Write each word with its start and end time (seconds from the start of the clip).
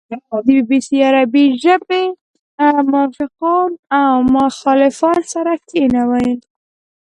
د 0.35 0.37
بي 0.47 0.57
بي 0.67 0.79
سي 0.87 0.97
عربې 1.07 1.43
څانګې 1.61 2.03
موافقان 2.91 3.69
او 3.99 4.13
مخالفان 4.35 5.19
سره 5.33 5.53
کېنول. 5.69 6.25